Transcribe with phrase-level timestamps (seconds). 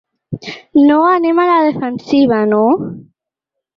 [0.87, 2.63] No anem a la defensiva, no.